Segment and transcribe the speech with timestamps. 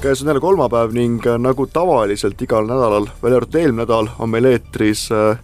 [0.00, 4.30] käes on jälle kolmapäev ning äh, nagu tavaliselt igal nädalal, välja arvatud eelmine nädal, on
[4.30, 5.38] meil eetris äh,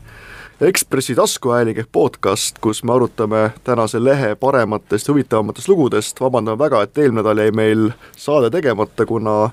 [0.61, 6.99] Ekspressi taskuhääling ehk podcast, kus me arutame tänase lehe parematest, huvitavamatest lugudest, vabandame väga, et
[6.99, 9.51] eelmine nädal jäi meil saade tegemata, kuna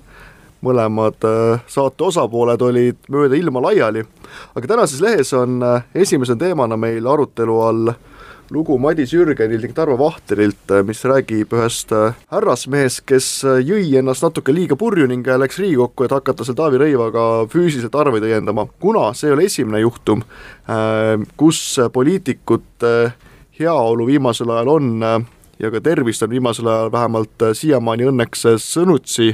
[0.63, 4.05] mõlemad äh, saate osapooled olid mööda ilma laiali.
[4.55, 5.59] aga tänases lehes on
[5.95, 7.91] esimese teemana meil arutelu all
[8.51, 13.95] lugu Madis Jürgenilt ning Tarvo Vahterilt, äh, mis räägib ühest äh, härrasmehest, kes äh, jõi
[13.99, 18.67] ennast natuke liiga purju ning läks Riigikokku, et hakata seal Taavi Rõivaga füüsiliselt arveid õiendama.
[18.79, 20.23] kuna see ei ole esimene juhtum,
[21.37, 21.59] kus
[21.93, 22.93] poliitikute
[23.59, 24.89] heaolu viimasel ajal on
[25.59, 29.33] ja ka tervist on viimasel ajal vähemalt siiamaani õnneks sõnutsi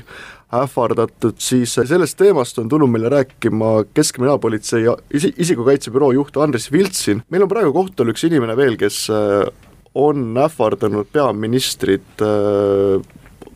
[0.54, 7.22] ähvardatud, siis sellest teemast on tulnud meile rääkima Keskkriminaalpolitsei isi-, isikukaitsebüroo juht Andres Viltsin.
[7.30, 9.46] meil on praegu kohtul üks inimene veel, kes äh,
[9.94, 12.98] on ähvardanud peaministrit äh,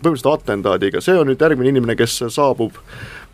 [0.04, 2.78] põhimõtteliselt atendaadiga, see on nüüd järgmine inimene, kes saabub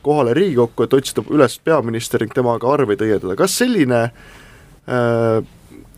[0.05, 5.42] kohale Riigikokku, et otsida üles peaminister ning temaga arveid õiendada, kas selline äh,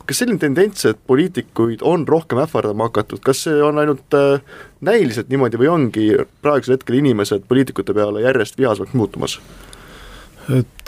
[0.07, 4.43] kas selline tendents, et poliitikuid on rohkem ähvardama hakatud, kas see on ainult äh,
[4.85, 6.07] näiliselt niimoodi või ongi
[6.43, 9.39] praegusel hetkel inimesed poliitikute peale järjest vihasemaks muutumas?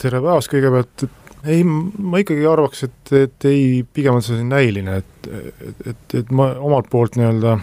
[0.02, 1.06] tere päevast kõigepealt,
[1.46, 6.34] ei, ma ikkagi arvaks, et, et ei, pigem on see näiline, et, et, et, et
[6.36, 7.60] ma omalt poolt nii-öelda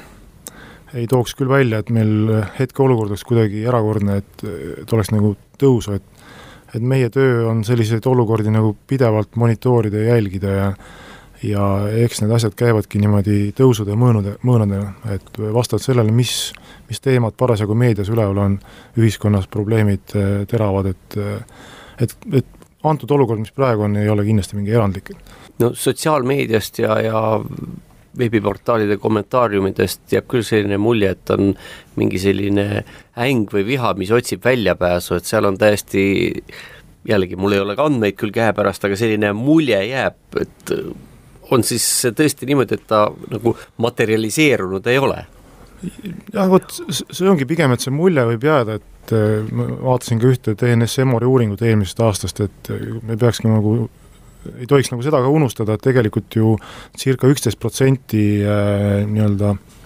[0.97, 4.47] ei tooks küll välja, et meil hetkeolukord oleks kuidagi erakordne, et,
[4.83, 6.21] et oleks nagu tõusu, et
[6.75, 10.67] et meie töö on selliseid olukordi nagu pidevalt monitoorida ja jälgida ja
[11.43, 11.67] ja
[12.05, 16.53] eks need asjad käivadki niimoodi tõusude ja mõõnude, mõõnadena, et vastavalt sellele, mis,
[16.91, 18.57] mis teemad parasjagu meedias üleval on,
[19.01, 21.39] ühiskonnas probleemid äh, teravad, et äh,
[22.01, 25.13] et, et antud olukord, mis praegu on, ei ole kindlasti mingi erandlik.
[25.61, 27.23] no sotsiaalmeediast ja, ja
[28.19, 31.53] veebiportaalide kommentaariumidest jääb küll selline mulje, et on
[32.01, 32.85] mingi selline
[33.21, 36.03] äng või viha, mis otsib väljapääsu, et seal on täiesti
[37.09, 40.75] jällegi, mul ei ole ka andmeid küll käepärast, aga selline mulje jääb, et
[41.51, 41.85] on siis
[42.17, 45.21] tõesti niimoodi, et ta nagu materialiseerunud ei ole?
[46.35, 50.29] jah, vot see ongi pigem, et see mulje võib jääda, et äh, ma vaatasin ka
[50.29, 53.89] ühte TNS Emori uuringut eelmisest aastast, et äh, me peakski nagu
[54.59, 56.55] ei tohiks nagu seda ka unustada, et tegelikult ju
[56.99, 59.80] circa üksteist protsenti äh, nii-öelda interneti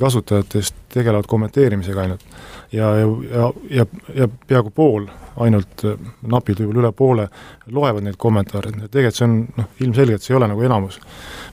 [0.00, 2.24] kasutajatest tegelevad kommenteerimisega ainult.
[2.72, 7.28] ja, ja, ja, ja, peaaegu pool ainult äh, napilt võib-olla üle poole
[7.72, 11.00] loevad neid kommentaare, tegelikult see on noh, ilmselgelt see ei ole nagu enamus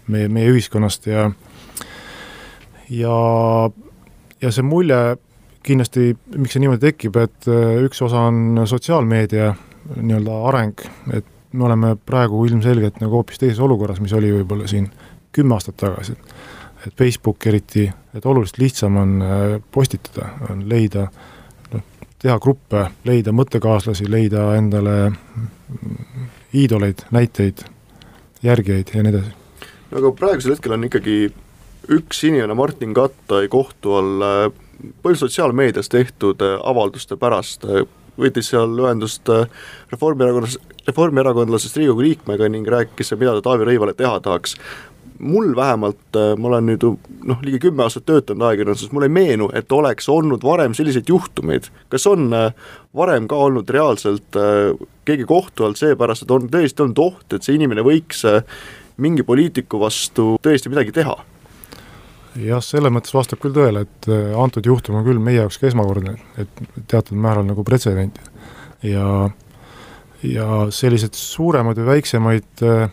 [0.07, 1.29] meie, meie ühiskonnast ja
[2.89, 3.15] ja,
[4.41, 4.99] ja see mulje
[5.65, 9.53] kindlasti, miks see niimoodi tekib, et äh, üks osa on sotsiaalmeedia
[9.95, 10.81] nii-öelda areng,
[11.13, 14.89] et me oleme praegu ilmselgelt nagu hoopis teises olukorras, mis oli võib-olla siin
[15.35, 16.13] kümme aastat tagasi.
[16.13, 16.35] et
[16.97, 21.81] Facebook eriti, et oluliselt lihtsam on äh, postitada, on leida äh,
[22.21, 24.97] teha gruppe, leida mõttekaaslasi, leida endale
[26.55, 27.65] iidoleid, näiteid,
[28.45, 29.33] järgijaid ja nii edasi.
[29.91, 31.17] no aga praegusel hetkel on ikkagi
[31.95, 34.47] üks inimene Martin Kattai kohtu all äh,
[35.03, 37.67] palju sotsiaalmeedias tehtud äh, avalduste pärast,
[38.15, 39.27] võttis seal ühendust
[39.91, 40.57] Reformierakonnas,
[40.87, 44.55] reformierakondlasest Riigikogu liikmega ning rääkis, mida ta Taavi Rõivale teha tahaks
[45.19, 46.85] mul vähemalt, äh, ma olen nüüd
[47.25, 51.69] noh, ligi kümme aastat töötanud ajakirjanduses, mulle ei meenu, et oleks olnud varem selliseid juhtumeid.
[51.89, 52.51] kas on äh,
[52.95, 54.73] varem ka olnud reaalselt äh,
[55.05, 58.25] keegi kohtu all seepärast, et on tõesti olnud oht, et see inimene võiks
[58.97, 61.15] mingi poliitiku vastu tõesti midagi teha?
[62.35, 66.17] jah, selles mõttes vastab küll tõele, et antud juhtum on küll meie jaoks ka esmakordne,
[66.41, 68.19] et teatud määral nagu pretsedent
[68.83, 69.29] ja
[70.25, 72.89] ja selliseid suuremaid või väiksemaid äh,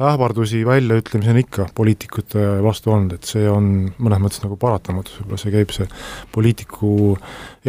[0.00, 3.68] ähvardusi, väljaütlemisi on ikka poliitikute vastu olnud, et see on
[4.02, 5.86] mõnes mõttes nagu paratamatus, võib-olla see käib see
[6.34, 7.14] poliitiku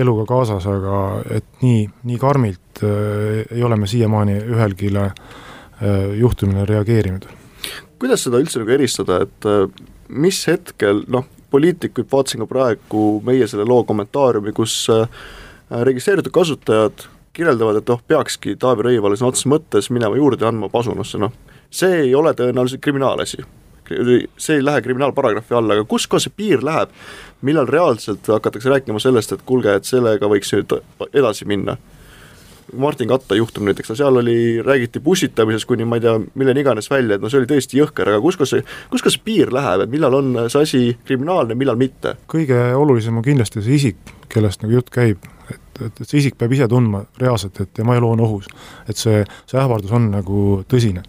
[0.01, 1.01] eluga kaasas, aga
[1.37, 5.13] et nii, nii karmilt äh, ei ole me siiamaani ühelgi äh,
[6.17, 7.29] juhtumile reageerinud.
[7.99, 9.69] kuidas seda üldse nagu eristada, et äh,
[10.09, 15.05] mis hetkel noh, poliitikuid vaatasin ka praegu meie selle loo kommentaariumi, kus äh,
[15.69, 17.05] registreeritud kasutajad
[17.35, 21.33] kirjeldavad, et oh, peakski Taavi Rõivale sõna otseses mõttes minema juurde andma pasunasse, noh
[21.69, 23.45] see ei ole tõenäoliselt kriminaalasi.
[24.37, 26.89] see ei lähe kriminaalparagrahvi alla, aga kus kohe see piir läheb,
[27.41, 30.79] millal reaalselt hakatakse rääkima sellest, et kuulge, et sellega võiks nüüd
[31.13, 31.77] edasi minna
[32.77, 37.15] Martin Katta juhtum näiteks, seal oli, räägiti pussitamisest kuni ma ei tea, milleni iganes välja,
[37.15, 39.85] et no see oli tõesti jõhker, aga kus, kus see, kus ka see piir läheb,
[39.85, 42.15] et millal on see asi kriminaalne, millal mitte?
[42.31, 46.39] kõige olulisem on kindlasti see isik, kellest nagu jutt käib, et, et, et see isik
[46.41, 48.49] peab ise tundma reaalselt, et tema elu on ohus.
[48.89, 51.05] et see, see ähvardus on nagu tõsine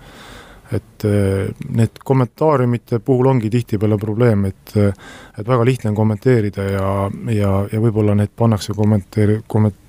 [0.75, 6.93] et äh, need kommentaariumite puhul ongi tihtipeale probleem, et et väga lihtne on kommenteerida ja,
[7.31, 9.83] ja, ja võib-olla need pannakse kommenteeri-, komment-,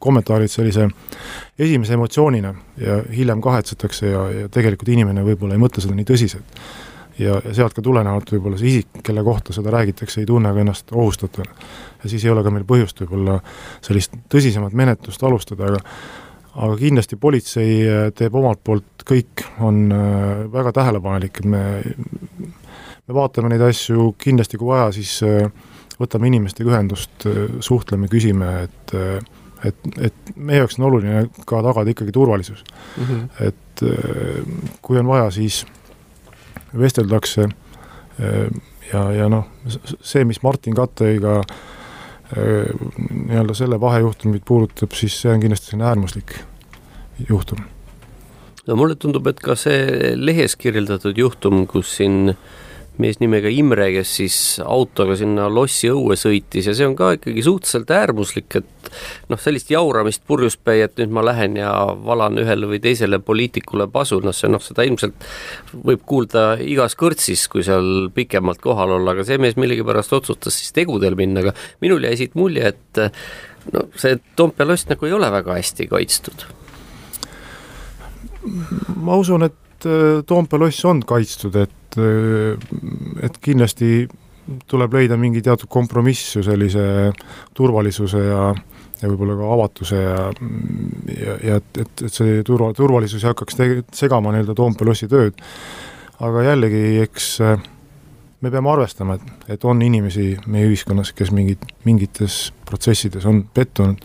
[0.00, 0.88] kommentaarid sellise
[1.58, 6.62] esimese emotsioonina ja hiljem kahetsetakse ja, ja tegelikult inimene võib-olla ei mõtle seda nii tõsiselt.
[7.18, 10.64] ja, ja sealt ka tulenevalt võib-olla see isik, kelle kohta seda räägitakse, ei tunne ka
[10.64, 11.52] ennast ohustatuna.
[12.02, 13.40] ja siis ei ole ka meil põhjust võib-olla
[13.84, 15.84] sellist tõsisemat menetlust alustada, aga
[16.54, 21.64] aga kindlasti politsei teeb omalt poolt kõik, on äh, väga tähelepanelik, et me
[23.10, 25.50] me vaatame neid asju kindlasti, kui vaja, siis äh,
[26.00, 28.96] võtame inimestega ühendust, äh, suhtleme, küsime, et
[29.60, 32.62] et, et meie jaoks on oluline ka tagada ikkagi turvalisus
[32.96, 33.04] mm.
[33.04, 33.46] -hmm.
[33.46, 35.66] et äh, kui on vaja, siis
[36.78, 38.62] vesteldakse äh,
[38.92, 39.44] ja, ja noh,
[40.00, 41.56] see, mis Martin Katteiga äh,
[42.36, 46.36] nii-öelda selle vahejuhtumit puudutab, siis see on kindlasti selline äärmuslik
[47.28, 47.64] juhtum.
[48.66, 52.42] no mulle tundub, et ka see lehes kirjeldatud juhtum, kus siin äh,
[53.00, 57.44] mees nimega Imre, kes siis autoga sinna lossi õue sõitis ja see on ka ikkagi
[57.44, 58.90] suhteliselt äärmuslik, et
[59.30, 61.70] noh, sellist jauramist purjuspäi, et nüüd ma lähen ja
[62.04, 65.28] valan ühele või teisele poliitikule pasu, noh see noh, seda ilmselt
[65.86, 70.74] võib kuulda igas kõrtsis, kui seal pikemalt kohal olla, aga see mees millegipärast otsustas siis
[70.76, 73.04] tegudel minna, aga minul jäi siit mulje, et
[73.74, 76.46] no see Toompea loss nagu ei ole väga hästi kaitstud.
[78.96, 79.90] ma usun, et
[80.26, 82.72] Toompea loss on kaitstud, et et,
[83.26, 84.08] et kindlasti
[84.70, 86.82] tuleb leida mingi teatud kompromiss ju sellise
[87.54, 88.50] turvalisuse ja
[89.00, 90.16] ja võib-olla ka avatuse ja,
[91.14, 95.08] ja, ja et, et, et see turva, turvalisus ei hakkaks tege-, segama nii-öelda Toompea lossi
[95.08, 95.38] tööd.
[96.20, 97.30] aga jällegi, eks
[98.40, 104.04] me peame arvestama, et, et on inimesi meie ühiskonnas, kes mingid, mingites protsessides on pettunud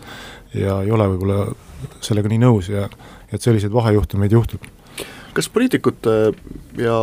[0.56, 1.44] ja ei ole võib-olla
[2.04, 2.86] sellega nii nõus ja
[3.32, 4.64] et selliseid vahejuhtumeid juhtub.
[5.36, 6.16] kas poliitikute
[6.80, 6.96] ja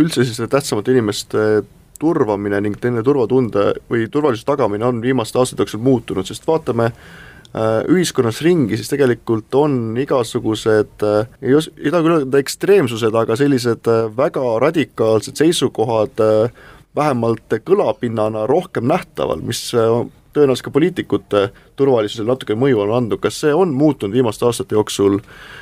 [0.00, 1.62] üldse siis tähtsamate inimeste
[2.00, 7.82] turvamine ning nende turvatunde või turvalisuse tagamine on viimaste aastate jooksul muutunud, sest vaatame äh,
[7.92, 13.36] ühiskonnas ringi, siis tegelikult on igasugused, äh, ei os-, ei taha küll öelda ekstreemsused, aga
[13.40, 16.24] sellised äh, väga radikaalsed seisukohad
[16.96, 21.42] vähemalt kõlapinnana rohkem nähtaval, mis tõenäoliselt ka poliitikute
[21.78, 25.20] turvalisusele natuke mõju on andnud, kas see on muutunud viimaste aastate jooksul?
[25.20, 25.60] Äh,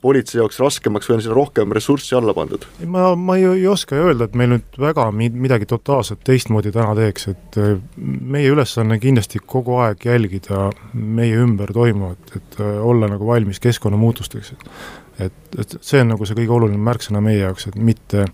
[0.00, 2.66] politsei jaoks raskemaks või on sinna rohkem ressurssi alla pandud?
[2.84, 7.28] ma, ma ei, ei oska öelda, et meil nüüd väga midagi totaalselt teistmoodi täna teeks,
[7.32, 13.26] et äh, meie ülesanne kindlasti kogu aeg jälgida meie ümber toimuvat, et äh, olla nagu
[13.26, 14.52] valmis keskkonnamuutusteks.
[15.18, 18.26] et, et see on nagu see kõige olulisem märksõna meie jaoks, et mitte,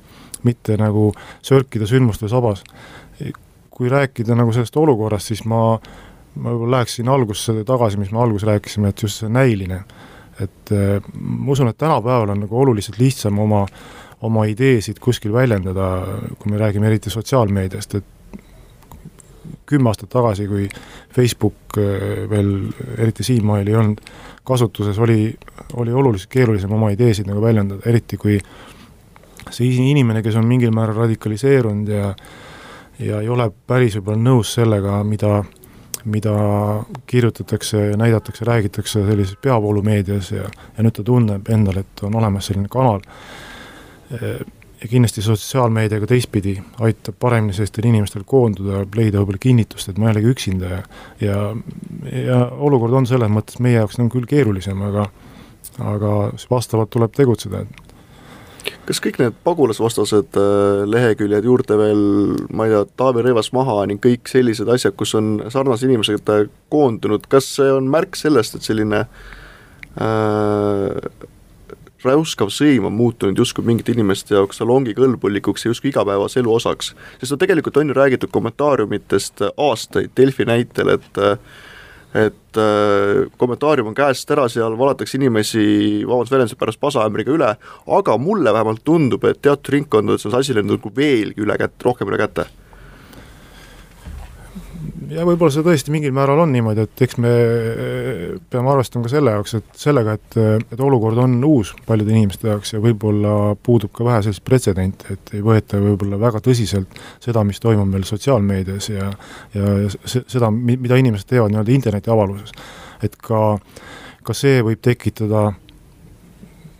[0.43, 1.13] mitte nagu
[1.43, 2.65] sörkida sündmuste sabas.
[3.71, 5.79] kui rääkida nagu sellest olukorrast, siis ma,
[6.35, 9.81] ma võib-olla läheksin algusse tagasi, mis me alguses rääkisime, et just see näiline
[10.41, 13.65] et äh, ma usun, et tänapäeval on nagu oluliselt lihtsam oma,
[14.25, 15.89] oma ideesid kuskil väljendada,
[16.39, 18.41] kui me räägime eriti sotsiaalmeediast, et
[19.67, 20.69] kümme aastat tagasi, kui
[21.15, 22.55] Facebook äh, veel
[22.99, 24.01] eriti siinmail ei olnud
[24.45, 25.35] kasutuses, oli,
[25.81, 28.39] oli oluliselt keerulisem oma ideesid nagu väljendada, eriti kui
[29.51, 32.15] see inimene, kes on mingil määral radikaliseerunud ja
[32.99, 35.43] ja ei ole päris võib-olla nõus sellega, mida
[36.05, 36.35] mida
[37.07, 42.69] kirjutatakse, näidatakse, räägitakse sellises peavoolumeedias ja, ja nüüd ta tunneb endal, et on olemas selline
[42.73, 43.01] kanal.
[44.85, 50.17] ja kindlasti sotsiaalmeediaga teistpidi aitab paremini sellistel inimestel koonduda, leida võib-olla kinnitust, et ma ei
[50.17, 50.83] olegi üksinda ja
[51.21, 51.39] ja,
[52.13, 55.09] ja olukord on selles mõttes meie jaoks on küll keerulisem, aga
[55.81, 56.11] aga
[56.51, 57.94] vastavalt tuleb tegutseda, et
[58.89, 62.03] kas kõik need pagulasvastased äh, leheküljed juurde veel,
[62.55, 66.49] ma ei tea, Taavi Rõivas maha ning kõik sellised asjad, kus on sarnased inimesed äh,
[66.73, 69.09] koondunud, kas see on märk sellest, et selline äh,
[72.05, 76.87] räuskav sõim on muutunud justkui mingite inimeste jaoks salongikõlbulikuks ja justkui igapäevase elu osaks.
[77.21, 81.39] sest no tegelikult on ju räägitud kommentaariumitest aastaid Delfi näitel, et äh,
[82.15, 85.65] et äh, kommentaarium on käest ära, seal valatakse inimesi,
[86.07, 87.55] vabandust väljenduse pärast, pasaämbriga üle,
[87.99, 91.77] aga mulle vähemalt tundub, et teatud ringkondades on see asi läinud nagu veelgi üle kätt,
[91.83, 92.47] rohkem üle käte
[95.13, 99.13] ja võib-olla see tõesti mingil määral on niimoodi, et eks me eh, peame arvestama ka
[99.13, 100.39] selle jaoks, et sellega, et,
[100.75, 105.35] et olukord on uus paljude inimeste jaoks ja võib-olla puudub ka vähe sellist pretsedenti, et
[105.37, 109.11] ei võeta võib-olla väga tõsiselt seda, mis toimub meil sotsiaalmeedias ja
[109.55, 109.75] ja
[110.07, 112.53] seda, mida inimesed teevad nii-öelda internetiavaluses.
[113.03, 113.59] et ka,
[114.25, 115.51] ka see võib tekitada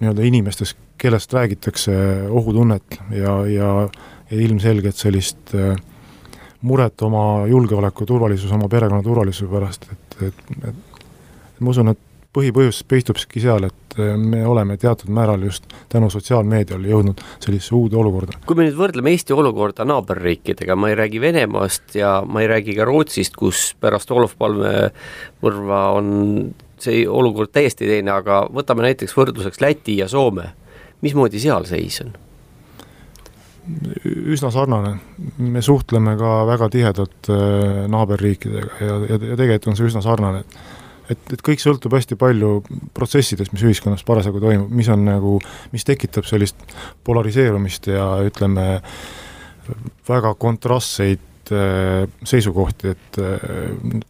[0.01, 1.95] nii-öelda inimestes, kellest räägitakse,
[2.31, 3.73] ohutunnet ja, ja,
[4.31, 5.75] ja ilmselgelt sellist äh,
[6.65, 12.01] muret oma julgeoleku, turvalisuse, oma perekonna turvalisuse pärast, et, et, et ma usun, et
[12.35, 17.99] põhipõhjus peitubki seal, et äh, me oleme teatud määral just tänu sotsiaalmeediale jõudnud sellisesse uude
[18.01, 18.41] olukorda.
[18.47, 22.75] kui me nüüd võrdleme Eesti olukorda naaberriikidega, ma ei räägi Venemaast ja ma ei räägi
[22.79, 24.91] ka Rootsist, kus pärast Olof Palme
[25.45, 26.11] mõrva on
[26.81, 30.51] see olukord täiesti teine, aga võtame näiteks võrdluseks Läti ja Soome.
[31.05, 32.15] mismoodi seal seis on?
[34.35, 34.95] Üsna sarnane,
[35.41, 40.45] me suhtleme ka väga tihedalt äh, naaberriikidega ja, ja, ja tegelikult on see üsna sarnane,
[40.45, 40.59] et
[41.13, 42.63] et, et kõik sõltub hästi palju
[42.97, 45.37] protsessidest, mis ühiskonnas parasjagu toimub, mis on nagu,
[45.75, 46.61] mis tekitab sellist
[47.05, 48.81] polariseerumist ja ütleme,
[50.09, 53.49] väga kontrastseid äh, seisukohti, et äh,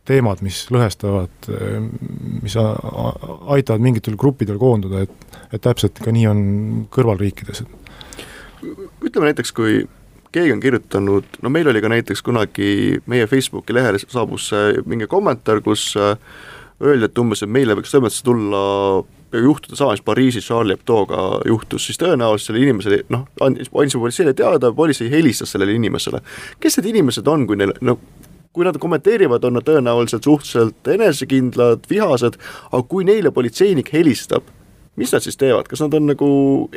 [0.07, 1.51] teemad, mis lõhestavad,
[2.43, 6.39] mis aitavad mingitel gruppidel koonduda, et et täpselt ka nii on
[6.91, 7.61] kõrvalriikides
[9.05, 9.85] ütleme näiteks, kui
[10.35, 14.51] keegi on kirjutanud, no meil oli ka näiteks kunagi meie Facebooki lehele saabus
[14.87, 16.17] mingi kommentaar, kus äh,
[16.83, 18.63] öeldi, et umbes, et meile võiks tõepoolest tulla
[19.35, 24.35] juhtuda sama, mis Pariisis Charlie Hebdo'ga juhtus, siis tõenäoliselt sellele inimesele noh, andis, andis politseile
[24.39, 26.21] teada, politsei helistas sellele inimesele.
[26.61, 27.99] kes need inimesed on, kui neil noh,
[28.55, 32.39] kui nad kommenteerivad, on nad tõenäoliselt suhteliselt enesekindlad, vihased,
[32.71, 34.47] aga kui neile politseinik helistab
[34.97, 36.29] mis nad siis teevad, kas nad on nagu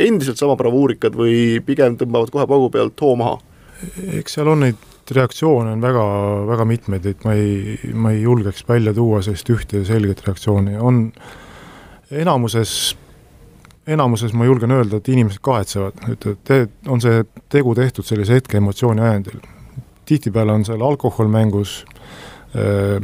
[0.07, 3.37] endiselt sama bravuurikad või pigem tõmbavad kohe paugu pealt hoo maha?
[4.17, 6.03] eks seal on neid reaktsioone on väga,
[6.49, 11.05] väga mitmeid, et ma ei, ma ei julgeks välja tuua sellist ühte selget reaktsiooni, on
[12.11, 12.71] enamuses,
[13.87, 17.21] enamuses ma julgen öelda, et inimesed kahetsevad, ütlevad, on see
[17.53, 19.39] tegu tehtud sellise hetke emotsiooni ajendil.
[20.07, 21.85] tihtipeale on seal alkohol mängus,
[22.55, 22.97] äh,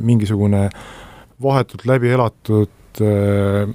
[0.00, 0.68] mingisugune
[1.42, 3.70] vahetult läbi elatud äh,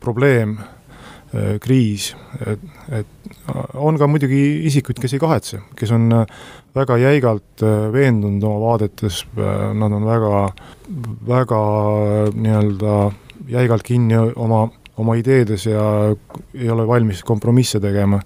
[0.00, 2.12] probleem, äh, kriis,
[2.46, 2.62] et,
[3.00, 3.30] et
[3.74, 6.36] on ka muidugi isikuid, kes ei kahetse, kes on äh,
[6.76, 10.44] väga jäigalt äh, veendunud oma vaadetes, nad on väga,
[11.28, 11.62] väga
[12.34, 13.00] nii-öelda
[13.48, 14.66] jäigalt kinni oma,
[15.00, 15.82] oma ideedes ja
[16.54, 18.20] ei ole valmis kompromisse tegema.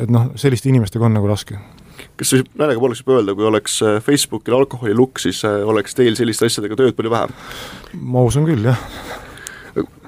[0.00, 1.56] et noh, selliste inimestega on nagu raske
[2.18, 6.76] kas siis naljaga pooleks võib öelda, kui oleks Facebookil alkoholilukk, siis oleks teil selliste asjadega
[6.76, 7.32] tööd palju vähem?
[8.12, 8.80] ma usun küll, jah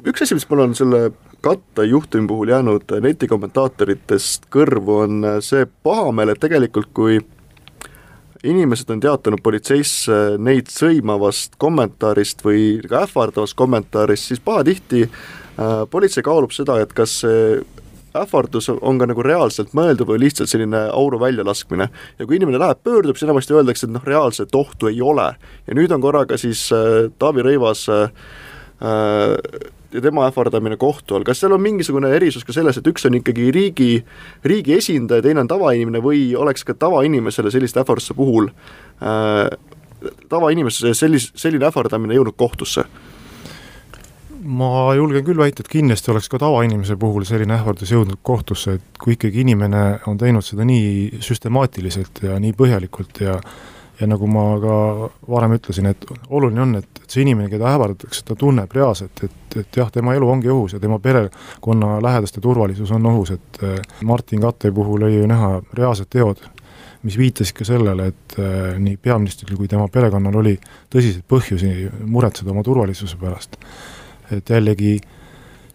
[0.07, 1.11] üks asi, mis mul on selle
[1.43, 7.21] katta juhtumi puhul jäänud netikommentaatoritest kõrvu, on see pahameel, et tegelikult kui
[8.43, 16.27] inimesed on teatanud politseisse neid sõimavast kommentaarist või ka ähvardavast kommentaarist, siis pahatihti äh, politsei
[16.27, 17.61] kaalub seda, et kas see
[18.19, 21.89] ähvardus on ka nagu reaalselt mõeldud või lihtsalt selline auru väljalaskmine.
[22.19, 25.31] ja kui inimene läheb, pöördub, siis enamasti öeldakse, et noh, reaalset ohtu ei ole.
[25.67, 28.11] ja nüüd on korraga siis äh, Taavi Rõivas äh,
[28.83, 33.19] äh tema ähvardamine kohtu all, kas seal on mingisugune erisus ka selles, et üks on
[33.19, 33.91] ikkagi riigi,
[34.49, 39.51] riigi esindaja, teine on tavainimene või oleks ka tavainimesele selliste ähvarduste puhul äh,
[40.29, 42.87] tavainimese sellis-, selline ähvardamine jõudnud kohtusse?
[44.43, 48.99] ma julgen küll väita, et kindlasti oleks ka tavainimese puhul selline ähvardus jõudnud kohtusse, et
[48.99, 53.37] kui ikkagi inimene on teinud seda nii süstemaatiliselt ja nii põhjalikult ja
[54.01, 54.77] ja nagu ma ka
[55.31, 59.57] varem ütlesin, et oluline on, et, et see inimene, keda ähvardatakse, ta tunneb reaalselt, et,
[59.61, 63.79] et jah, tema elu ongi ohus ja tema perekonna lähedaste turvalisus on ohus, et eh,
[64.09, 66.43] Martin Katte puhul oli ju näha reaalsed teod,
[67.03, 70.55] mis viitasid ka sellele, et äh, nii peaministril kui tema perekonnal oli
[70.93, 71.73] tõsiseid põhjusi
[72.07, 73.59] muretseda oma turvalisuse pärast.
[74.33, 75.01] et jällegi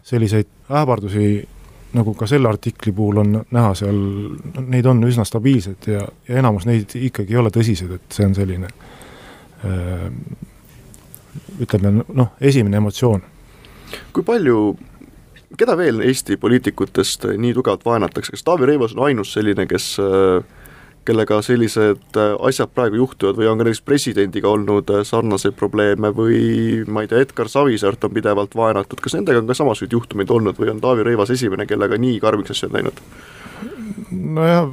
[0.02, 1.46] selliseid ähvardusi
[1.96, 3.98] nagu ka selle artikli puhul on näha seal,
[4.68, 8.36] neid on üsna stabiilsed ja, ja enamus neid ikkagi ei ole tõsised, et see on
[8.36, 8.68] selline
[9.64, 10.10] öö,
[11.64, 13.24] ütleme noh, esimene emotsioon.
[14.12, 14.76] kui palju,
[15.56, 20.57] keda veel Eesti poliitikutest nii tugevalt vaenatakse, kas Taavi Rõivas on ainus selline, kes äh,
[21.08, 26.12] kellega sellised äh, asjad praegu juhtuvad või on ka näiteks presidendiga olnud äh, sarnaseid probleeme
[26.14, 30.30] või ma ei tea, Edgar Savisaart on pidevalt vaenatud, kas nendega on ka samasuguseid juhtumeid
[30.34, 33.04] olnud või on Taavi Rõivas esimene, kellega nii karmiks asju on läinud?
[34.12, 34.68] nojah,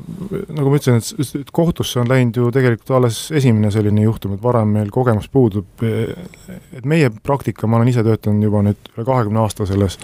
[0.55, 0.99] nagu ma ütlesin,
[1.41, 5.83] et kohtusse on läinud ju tegelikult alles esimene selline juhtum, et varem meil kogemus puudub,
[5.83, 9.97] et meie praktika, ma olen ise töötanud juba nüüd üle kahekümne aasta selles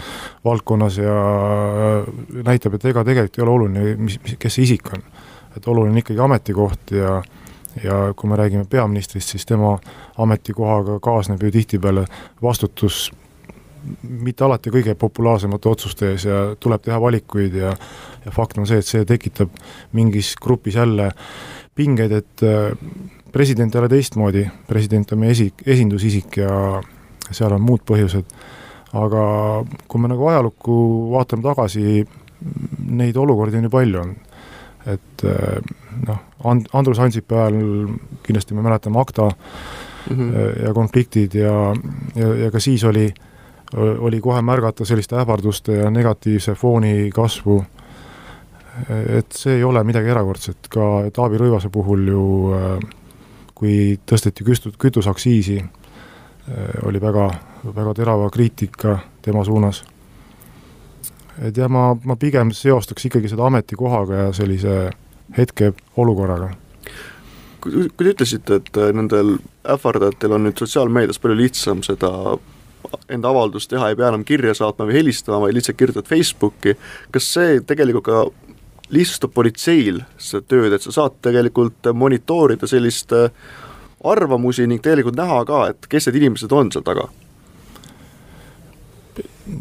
[0.47, 1.17] valdkonnas ja
[2.47, 5.05] näitab, et ega tegelikult ei ole oluline, mis, mis, kes see isik on
[5.58, 7.22] et oluline on ikkagi ametikoht ja
[7.84, 9.77] ja kui me räägime peaministrist, siis tema
[10.17, 12.05] ametikohaga kaasneb ju tihtipeale
[12.43, 13.12] vastutus
[14.03, 17.72] mitte alati kõige populaarsemate otsuste ees ja tuleb teha valikuid ja
[18.25, 19.50] ja fakt on see, et see tekitab
[19.98, 21.10] mingis grupis jälle
[21.75, 22.75] pingeid, et äh,
[23.31, 26.81] president ei ole teistmoodi, president on meie esi, esindusisik ja
[27.31, 28.36] seal on muud põhjused,
[28.93, 29.24] aga
[29.88, 30.75] kui me nagu ajalukku
[31.15, 32.03] vaatame tagasi,
[32.91, 34.30] neid olukordi on ju palju olnud
[34.85, 35.73] et eh,
[36.07, 37.89] noh, And-, Andrus Ansipi ajal
[38.23, 40.63] kindlasti me mäletame ACTA mm -hmm.
[40.65, 41.75] ja konfliktid ja,
[42.15, 43.13] ja, ja ka siis oli,
[43.77, 47.63] oli kohe märgata selliste ähvarduste ja negatiivse fooni kasvu
[49.17, 50.81] et see ei ole midagi erakordset, ka
[51.13, 52.25] Taavi Rõivase puhul ju
[53.55, 55.59] kui tõsteti kütust, kütuseaktsiisi,
[56.88, 57.27] oli väga,
[57.75, 59.83] väga terava kriitika tema suunas.
[61.41, 64.75] Et jah, ma, ma pigem seostaks ikkagi seda ametikohaga ja sellise
[65.38, 66.51] hetkeolukorraga.
[67.62, 69.38] kui, kui te ütlesite, et nendel
[69.69, 72.12] ähvardajatel on nüüd sotsiaalmeedias palju lihtsam seda
[73.10, 76.75] enda avaldust teha, ei pea enam kirja saatma või helistama, vaid lihtsalt kirjutad Facebooki,
[77.13, 78.24] kas see tegelikult ka
[78.91, 83.29] lihtsustab politseil seda tööd, et sa saad tegelikult monitoorida sellist äh,
[84.03, 87.07] arvamusi ning tegelikult näha ka, et kes need inimesed on seal taga?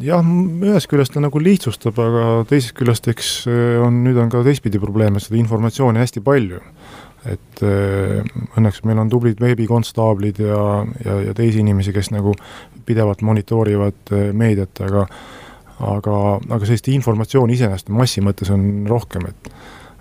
[0.04, 0.24] Jah,
[0.66, 4.80] ühest küljest ta nagu lihtsustab, aga teisest küljest eks äh, on, nüüd on ka teistpidi
[4.82, 6.60] probleem, et seda informatsiooni hästi palju.
[7.28, 8.22] et äh,
[8.56, 10.62] õnneks meil on tublid veebikonstaablid ja,
[11.04, 12.32] ja, ja teisi inimesi, kes nagu
[12.88, 15.04] pidevalt monitoorivad meediat, aga
[15.80, 19.52] aga, aga sellist informatsiooni iseenesest massi mõttes on rohkem, et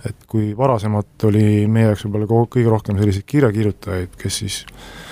[0.08, 5.09] et kui varasemalt oli meie jaoks võib-olla kõige rohkem selliseid kirjakirjutajaid, kes siis äh,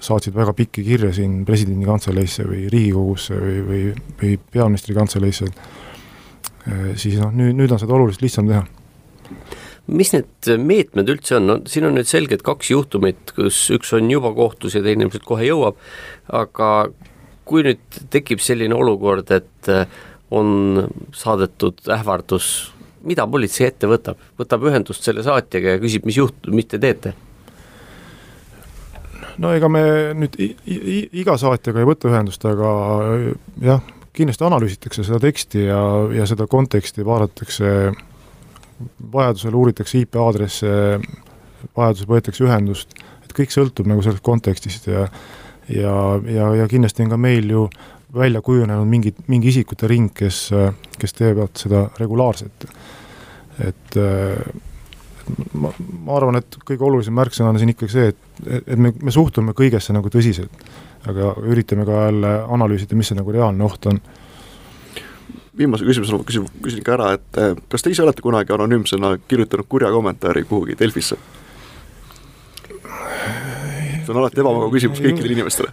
[0.00, 3.80] saatsid väga pikki kirju siin presidendi kantseleisse või Riigikogusse või, või,
[4.20, 8.64] või peaministri kantseleisse, äh, siis noh, nüüd, nüüd on seda oluliselt lihtsam teha.
[9.88, 14.10] Mis need meetmed üldse on, no siin on nüüd selgelt kaks juhtumit, kus üks on
[14.12, 15.78] juba kohtus ja teine ilmselt kohe jõuab,
[16.28, 16.72] aga
[17.48, 19.86] kui nüüd tekib selline olukord, et äh,
[20.30, 20.84] on
[21.16, 22.74] saadetud ähvardus,
[23.08, 27.14] mida politsei ette võtab, võtab ühendust selle saatjaga ja küsib, mis juht-, mis te teete?
[29.38, 29.82] No ega me
[30.18, 32.72] nüüd iga saatjaga ei võta ühendust, aga
[33.62, 33.82] jah,
[34.16, 35.80] kindlasti analüüsitakse seda teksti ja,
[36.16, 37.74] ja seda konteksti vaadatakse,
[39.12, 40.72] vajadusel uuritakse IP aadresse,
[41.76, 45.06] vajadusel võetakse ühendust, et kõik sõltub nagu sellest kontekstist ja
[45.68, 47.66] ja, ja, ja kindlasti on ka meil ju
[48.14, 50.46] välja kujunenud mingid, mingi isikute ring, kes,
[50.98, 52.64] kes teevad seda regulaarselt.
[53.58, 53.96] et
[55.54, 55.72] ma,
[56.06, 58.22] ma arvan, et kõige olulisem märksõna on siin ikkagi see, et,
[58.60, 60.64] et me, me suhtume kõigesse nagu tõsiselt,
[61.08, 64.00] aga üritame ka jälle analüüsida, mis see nagu reaalne oht on
[65.58, 67.38] viimase küsimusena küsin, küsin ka ära, et
[67.70, 71.18] kas te ise olete kunagi anonüümsena kirjutanud kurja kommentaari kuhugi Delfisse?
[74.08, 75.72] see on alati ebamugav küsimus kõikidele inimestele.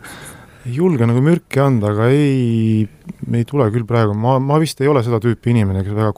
[0.66, 2.84] ei julge nagu mürki anda, aga ei,
[3.32, 6.12] ei tule küll praegu, ma, ma vist ei ole seda tüüpi inimene, kes väga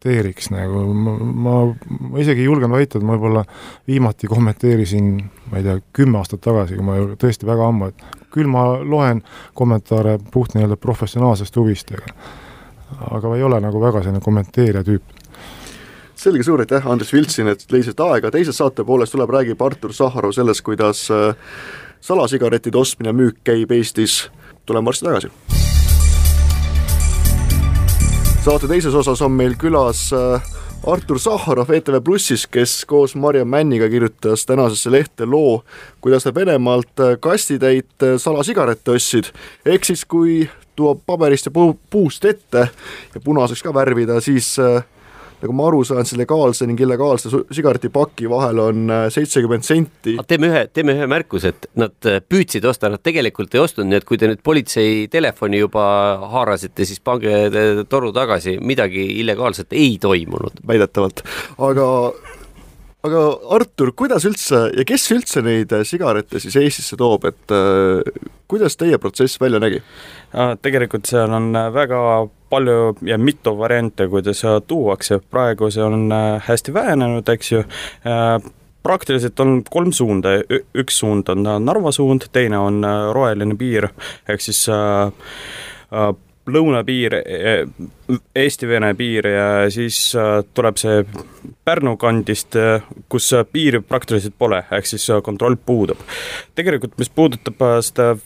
[0.00, 1.74] kommenteeriks nagu, ma, ma,
[2.10, 3.44] ma isegi julgen väita, et ma võib-olla
[3.86, 5.10] viimati kommenteerisin,
[5.50, 9.22] ma ei tea, kümme aastat tagasi, kui ma tõesti väga ammu, et küll ma loen
[9.54, 12.14] kommentaare puht nii-öelda professionaalsest huvist, aga
[13.10, 15.16] aga ma ei ole nagu väga selline kommenteerija tüüp.
[16.16, 20.34] Selge, suur aitäh, Andres Viltsin, et leidsite aega, teises saate pooles tuleb, räägib Artur Sahharov
[20.36, 21.36] sellest, kuidas äh,
[22.00, 24.26] salasigarettide ostmine ja müük käib Eestis,
[24.66, 25.69] tuleme varsti tagasi.
[28.40, 30.46] Saate teises osas on meil külas äh,
[30.88, 35.58] Artur Sahharov ETV Plussis, kes koos Marja Männiga kirjutas tänasesse lehte loo,
[36.00, 39.28] kuidas ta Venemaalt äh, kastitäit salasigarette ostsid,
[39.66, 42.64] ehk siis kui tuua paberist ja puust ette
[43.14, 44.80] ja punaseks ka värvida, siis äh,
[45.40, 50.16] nagu ma aru saan, siis legaalse ning illegaalse sigaretipaki vahel on äh, seitsekümmend senti.
[50.28, 54.00] teeme ühe, teeme ühe märkuse, et nad äh, püüdsid osta, nad tegelikult ei ostnud, nii
[54.00, 55.84] et kui te nüüd politsei telefoni juba
[56.34, 60.60] haarasite, siis pange toru tagasi, midagi illegaalset ei toimunud.
[60.68, 61.24] väidetavalt,
[61.58, 61.88] aga
[63.06, 63.20] aga
[63.56, 68.76] Artur, kuidas üldse ja kes üldse neid äh, sigarette siis Eestisse toob, et äh, kuidas
[68.80, 69.80] teie protsess välja nägi?
[70.62, 72.00] tegelikult seal on väga
[72.50, 77.62] palju ja mitu variante, kuidas tuuakse, praegu see on äh, hästi vähenenud, eks ju.
[78.80, 80.38] Praktiliselt on kolm suunda,
[80.74, 82.80] üks suund on Narva suund, teine on
[83.12, 83.90] roheline piir,
[84.28, 85.10] ehk siis äh,
[86.48, 87.18] lõunapiir,
[88.36, 90.12] Eesti-Vene piir ja siis
[90.54, 91.04] tuleb see
[91.64, 92.56] Pärnu kandist,
[93.08, 95.98] kus piiri praktiliselt pole, ehk siis kontroll puudub.
[96.54, 98.16] tegelikult, mis puudutab seda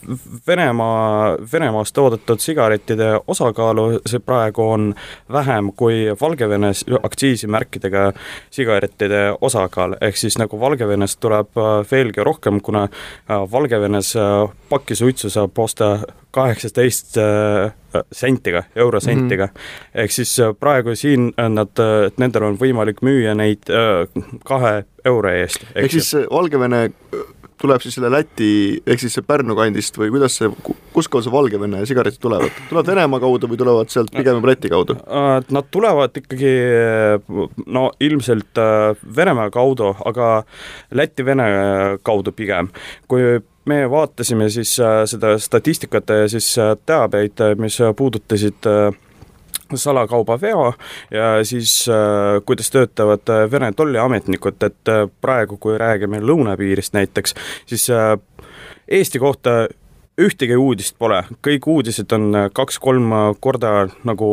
[0.47, 4.95] Venemaa, Venemaast toodetud sigarettide osakaalu, see praegu on
[5.33, 8.13] vähem kui Valgevenes aktsiisimärkidega
[8.51, 11.55] sigarettide osakaal, ehk siis nagu Valgevenest tuleb
[11.91, 12.89] veelgi rohkem, kuna
[13.29, 14.15] Valgevenes
[14.69, 15.99] pakki suitsu saab osta
[16.35, 17.19] kaheksateist
[18.13, 19.61] sentiga, eurosentiga mm.
[19.95, 24.05] Ehk siis praegu siin nad, et nendel on võimalik müüa neid äh,
[24.47, 25.67] kahe euro eest.
[25.75, 26.89] ehk siis Valgevene
[27.65, 28.49] tuleb siis selle Läti
[28.87, 30.51] ehk siis see Pärnu kandist või kuidas see,
[30.95, 32.53] kustkohast see Valgevene sigaretid tulevad?
[32.69, 34.99] tulevad Venemaa kaudu või tulevad sealt pigem Läti kaudu?
[35.57, 36.53] Nad tulevad ikkagi
[37.67, 38.63] no ilmselt
[39.17, 40.31] Venemaa kaudu, aga
[40.95, 41.49] Läti-Vene
[42.05, 42.71] kaudu pigem.
[43.09, 44.75] kui me vaatasime siis
[45.11, 46.51] seda statistikat ja siis
[46.87, 49.04] teabeid, mis puudutasid äh,
[49.77, 50.73] salakaubaveo
[51.11, 57.35] ja siis äh, kuidas töötavad äh, Vene tolliametnikud, et äh, praegu, kui räägime lõunapiirist näiteks,
[57.67, 57.89] siis
[58.89, 59.65] Eesti kohta
[60.21, 63.11] ühtegi uudist pole, kõik uudised on kaks-kolm
[63.43, 64.29] korda nagu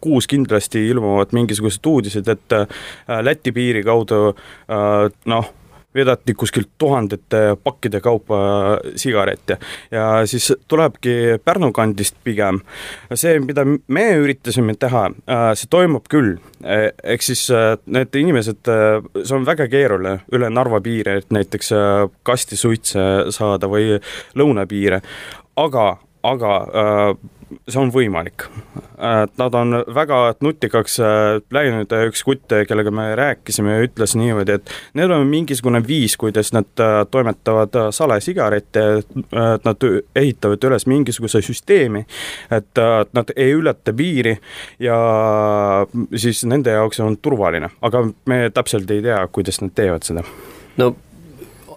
[0.00, 2.58] kuus kindlasti ilmuvad mingisugused uudised, et
[3.26, 4.20] Läti piiri kaudu
[5.32, 5.50] noh,
[5.94, 8.38] vedati kuskilt tuhandete pakkide kaupa
[8.96, 9.56] sigarette
[9.90, 12.60] ja siis tulebki Pärnu kandist pigem.
[13.14, 18.68] see, mida me üritasime teha, äh, see toimub küll, e, ehk siis äh, need inimesed,
[18.68, 21.72] äh, see on väga keeruline üle Narva piiri, et näiteks
[22.22, 23.96] kasti suitse saada või
[24.36, 25.00] lõunapiire,
[25.56, 25.88] aga,
[26.22, 26.52] aga
[27.68, 28.46] see on võimalik.
[29.38, 34.72] Nad on väga nutikaks äh, läinud ja üks kutt, kellega me rääkisime, ütles niimoodi, et
[34.98, 39.28] neil on mingisugune viis, kuidas nad äh, toimetavad äh, salesigarette, et
[39.64, 42.04] nad ehitavad üles mingisuguse süsteemi,
[42.54, 42.80] et
[43.14, 44.34] nad ei ületa piiri
[44.82, 44.98] ja
[46.16, 50.24] siis nende jaoks on turvaline, aga me täpselt ei tea, kuidas nad teevad seda.
[50.76, 50.94] no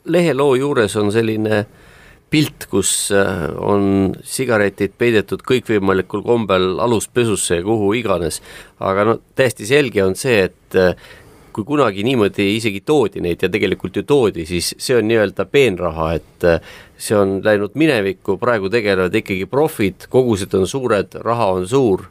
[0.06, 1.81] leheloo juures on selline äh,
[2.32, 8.40] pilt, kus äh, on sigaretid peidetud kõikvõimalikul kombel aluspesusse ja kuhu iganes,
[8.80, 10.96] aga no täiesti selge on see, et äh,
[11.52, 16.12] kui kunagi niimoodi isegi toodi neid ja tegelikult ju toodi, siis see on nii-öelda peenraha,
[16.22, 21.68] et äh, see on läinud minevikku, praegu tegelevad ikkagi profid, kogused on suured, raha on
[21.68, 22.08] suur.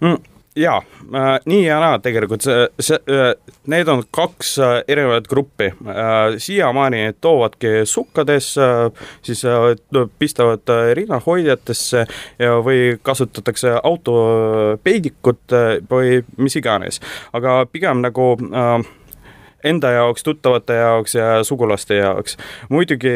[0.00, 0.78] Mm jaa
[1.14, 3.32] äh,, nii ja naa tegelikult see, see äh,,
[3.66, 6.36] need on kaks äh, erinevat gruppi äh,.
[6.38, 12.06] siiamaani toovadki sukkades äh,, siis äh, pistavad äh, rinnahoidjatesse
[12.38, 17.00] ja, või kasutatakse autopeidikut äh, või mis iganes,
[17.32, 18.78] aga pigem nagu äh,
[19.64, 22.36] enda jaoks, tuttavate jaoks ja sugulaste jaoks.
[22.68, 23.14] muidugi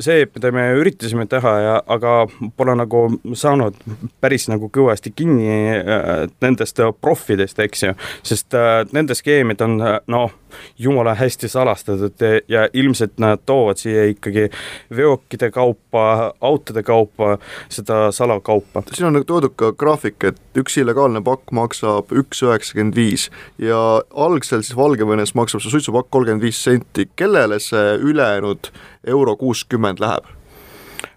[0.00, 2.14] see, mida me üritasime teha ja, aga
[2.56, 3.04] pole nagu
[3.34, 3.78] saanud
[4.20, 7.94] päris nagu kõvasti kinni äh, nendest proffidest, eks ju,
[8.26, 10.32] sest äh, nende skeemid on noh
[10.78, 12.12] jumala hästi salastatud
[12.48, 14.48] ja ilmselt nad toovad siia ikkagi
[14.96, 18.82] veokite kaupa, autode kaupa seda salakaupa.
[18.92, 23.78] siin on nagu toodud ka graafik, et üks illegaalne pakk maksab üks üheksakümmend viis ja
[24.14, 28.70] algselt siis Valgevenes maksab see suitsupakk kolmkümmend viis senti, kellele see ülejäänud
[29.06, 30.24] euro kuuskümmend läheb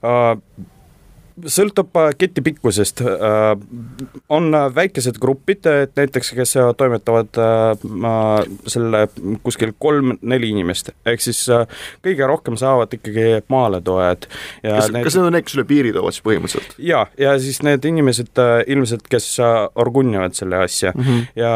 [0.04, 0.42] uh,?
[1.46, 3.02] Sõltub äh, keti pikkusest.
[3.02, 3.52] Äh,
[4.34, 7.38] on äh, väikesed grupid, et näiteks, kes toimetavad
[8.68, 9.04] selle
[9.46, 11.40] kuskil kolm-neli inimest, ehk siis
[12.06, 14.28] kõige rohkem saavad ikkagi maaletoojad.
[14.64, 16.76] kas need..., kas need on kes üle piiri toovad siis põhimõtteliselt?
[16.82, 18.42] ja, ja siis need inimesed
[18.74, 19.30] ilmselt, kes
[19.76, 21.26] orgunnivad selle asja mm -hmm.
[21.40, 21.52] ja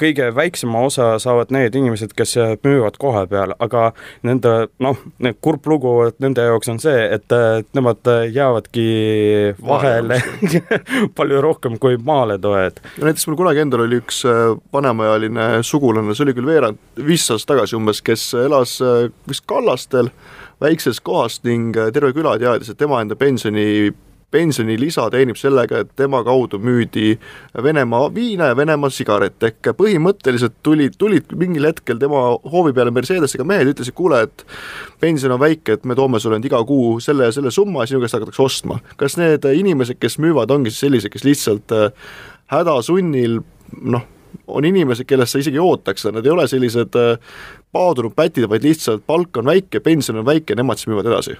[0.00, 3.90] kõige väiksema osa saavad need inimesed, kes müüvad koha peal, aga
[4.22, 5.00] nende noh,
[5.40, 7.36] kurb lugu nende jaoks on see, et
[7.74, 8.86] nemad jäävadki
[9.66, 10.20] vahele
[11.18, 12.80] palju rohkem kui maaletoojad.
[13.02, 17.54] näiteks mul kunagi endal oli üks äh, vanemaealine sugulane, see oli küll veerand, viis aastat
[17.54, 20.10] tagasi umbes, kes elas äh, vist Kallastel
[20.62, 23.92] väikses kohas ning äh, terve küla teadis, et tema enda pensioni
[24.30, 27.14] pensionilisa teenib sellega, et tema kaudu müüdi
[27.62, 33.46] Venemaa viina ja Venemaa sigarette, ehk põhimõtteliselt tulid, tulid mingil hetkel tema hoovi peale Mercedesega
[33.46, 34.46] mehed, ütlesid, kuule, et
[35.00, 38.02] pension on väike, et me toome sulle nüüd iga kuu selle ja selle summa, sinu
[38.02, 38.80] käest hakatakse ostma.
[38.96, 42.10] kas need inimesed, kes müüvad, ongi siis sellised, kes lihtsalt äh,
[42.52, 43.40] hädasunnil
[43.82, 44.08] noh,
[44.46, 47.38] on inimesed, kellest sa isegi ei ootaks seda, nad ei ole sellised äh,
[47.72, 51.38] paadunud pätid, vaid lihtsalt palk on väike, pension on väike, nemad siis müüvad edasi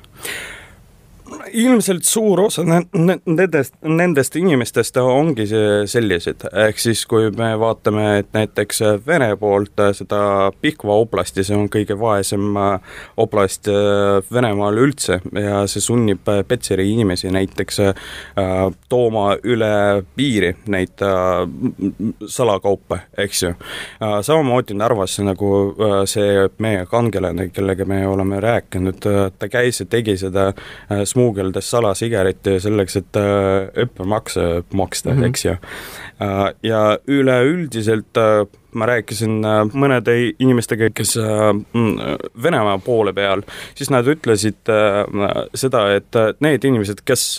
[1.52, 5.46] ilmselt suur osa nendest, nendest inimestest ongi
[5.86, 11.68] sellised, ehk siis kui me vaatame, et näiteks Vene poolt seda Pihkva oblasti, see on
[11.72, 12.56] kõige vaesem
[13.16, 13.68] oblast
[14.32, 17.94] Venemaal üldse ja see sunnib Petseri inimesi näiteks äh,
[18.88, 21.46] tooma üle piiri neid äh,
[22.26, 23.48] salakaupa, eks ju.
[23.48, 25.50] Äh, samamoodi Narvas nagu
[26.08, 29.06] see meie kangelane, kellega me oleme rääkinud,
[29.38, 30.50] ta käis ja tegi seda
[31.26, 35.26] smuugeldas salasigarette selleks, et äh, õppemakse maksta mm, -hmm.
[35.26, 35.56] eks ju.
[36.22, 39.40] Äh, ja üleüldiselt äh, ma rääkisin
[39.72, 43.42] mõnede inimestega, kes mm, Venemaa poole peal,
[43.74, 44.68] siis nad ütlesid
[45.54, 47.38] seda, et need inimesed, kes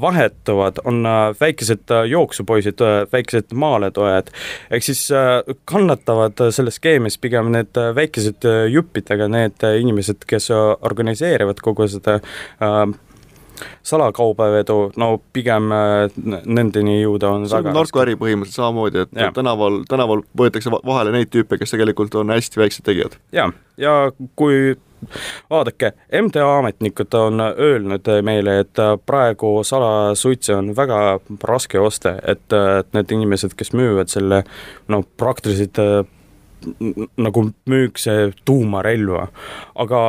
[0.00, 1.04] vahetuvad, on
[1.40, 2.82] väikesed jooksupoisid,
[3.12, 4.28] väikesed maaletujad,
[4.70, 5.08] ehk siis
[5.64, 12.20] kannatavad selles skeemis pigem need väikesed juppidega need inimesed, kes organiseerivad kogu seda
[13.86, 15.70] salakaubavedu, no pigem
[16.44, 19.30] nendeni jõuda on see on narkoäri põhimõtteliselt samamoodi, et ja.
[19.34, 23.16] tänaval, tänaval võetakse vahele neid tüüpe, kes tegelikult on hästi väiksed tegijad.
[23.36, 23.48] jaa,
[23.80, 23.96] ja
[24.36, 24.76] kui
[25.50, 25.92] vaadake,
[26.22, 33.16] MTA ametnikud on öelnud meile, et praegu salasuitse on väga raske osta, et, et need
[33.18, 34.42] inimesed, kes müüvad selle
[34.88, 35.80] no praktiliselt
[37.16, 38.06] nagu müüks
[38.44, 39.28] tuumarelva.
[39.74, 40.00] aga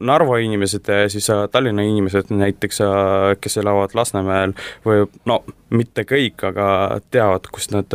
[0.00, 4.54] Narva inimesed ja siis äh, Tallinna inimesed näiteks, äh, kes elavad Lasnamäel
[4.86, 7.92] või no mitte kõik, aga teavad, kust nad,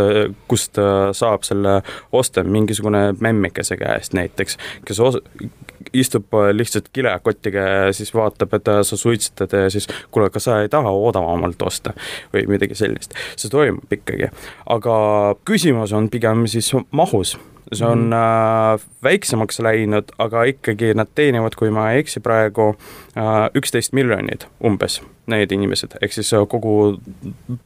[0.48, 5.22] kust äh, saab selle osta mingisugune memmekese käest näiteks, kes os-,
[5.94, 10.70] istub lihtsalt kilekotiga ja siis vaatab, et sa suitsetad ja siis kuule, kas sa ei
[10.70, 11.96] taha odavamalt osta
[12.34, 13.14] või midagi sellist.
[13.36, 14.30] see toimub ikkagi,
[14.70, 14.96] aga
[15.46, 17.38] küsimus on pigem siis mahus
[17.78, 18.14] see on mm.
[18.18, 22.74] äh, väiksemaks läinud, aga ikkagi nad teenivad, kui ma ei eksi praegu,
[23.18, 26.98] äh, üksteist miljonit umbes need inimesed, ehk siis äh, kogu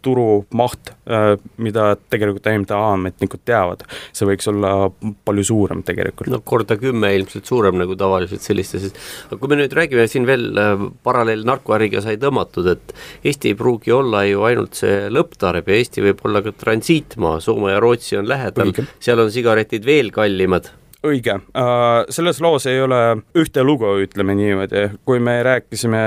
[0.06, 3.82] turumaht, äh, mida tegelikult MTA ametnikud teavad,
[4.16, 4.90] see võiks olla
[5.26, 6.30] palju suurem tegelikult.
[6.30, 8.92] no korda kümme ilmselt suurem nagu tavaliselt sellistes,
[9.28, 12.94] aga kui me nüüd räägime siin veel äh, paralleel narkoäriga sai tõmmatud, et
[13.26, 17.82] Eesti ei pruugi olla ju ainult see lõpptarbija, Eesti võib olla ka transiitmaa, Soome ja
[17.82, 20.72] Rootsi on lähedal, seal on sigaretid veel kallimad?
[21.08, 23.00] Õige, äh, selles loos ei ole
[23.38, 26.02] ühte lugu, ütleme niimoodi, kui me rääkisime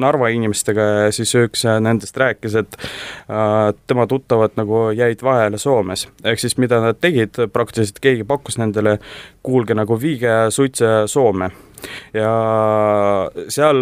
[0.00, 6.40] Narva inimestega siis üks nendest rääkis, et äh, tema tuttavad nagu jäid vahele Soomes, ehk
[6.40, 8.96] siis mida nad tegid, praktiliselt keegi pakkus nendele,
[9.44, 11.52] kuulge nagu viige suitse Soome
[12.14, 12.30] ja
[13.48, 13.80] seal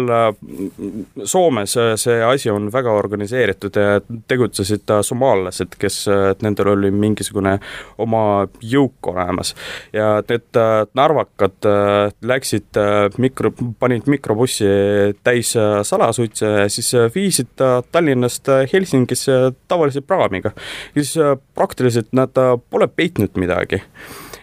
[1.23, 6.01] Soomes see asi on väga organiseeritud ja tegutsesid somaallased, kes,
[6.43, 7.57] nendel oli mingisugune
[8.01, 8.23] oma
[8.61, 9.53] jõuk olemas
[9.93, 10.59] ja need
[10.97, 11.69] narvakad
[12.21, 12.79] läksid
[13.17, 14.69] mikro, panid mikrobussi
[15.23, 20.51] täis salasuitse ja siis viisid Tallinnast Helsingisse tavalise praamiga.
[20.93, 21.15] siis
[21.55, 22.35] praktiliselt nad
[22.69, 23.81] pole peitnud midagi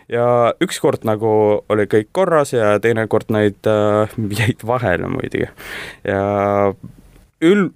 [0.09, 5.49] ja ükskord nagu oli kõik korras ja teinekord neid äh, jäid vahele muidugi.
[6.05, 6.23] ja
[7.45, 7.71] ül-,